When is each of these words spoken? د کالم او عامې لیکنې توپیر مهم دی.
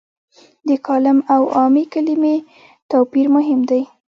د 0.67 0.69
کالم 0.85 1.17
او 1.33 1.41
عامې 1.55 1.83
لیکنې 1.95 2.35
توپیر 2.91 3.27
مهم 3.35 3.59
دی. 3.69 3.81